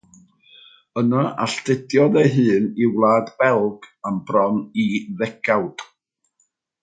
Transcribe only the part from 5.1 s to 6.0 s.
ddegawd.